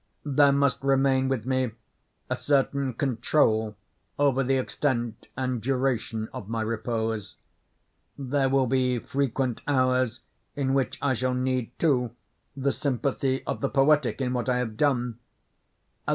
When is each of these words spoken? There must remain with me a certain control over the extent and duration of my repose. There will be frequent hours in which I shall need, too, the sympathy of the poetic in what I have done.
There 0.25 0.51
must 0.51 0.83
remain 0.83 1.29
with 1.29 1.45
me 1.45 1.73
a 2.27 2.35
certain 2.35 2.95
control 2.95 3.75
over 4.17 4.41
the 4.43 4.57
extent 4.57 5.27
and 5.37 5.61
duration 5.61 6.27
of 6.33 6.49
my 6.49 6.63
repose. 6.63 7.35
There 8.17 8.49
will 8.49 8.65
be 8.65 8.97
frequent 8.97 9.61
hours 9.67 10.21
in 10.55 10.73
which 10.73 10.97
I 11.03 11.13
shall 11.13 11.35
need, 11.35 11.77
too, 11.77 12.15
the 12.57 12.71
sympathy 12.71 13.43
of 13.45 13.61
the 13.61 13.69
poetic 13.69 14.21
in 14.21 14.33
what 14.33 14.49
I 14.49 14.57
have 14.57 14.75
done. 14.75 15.19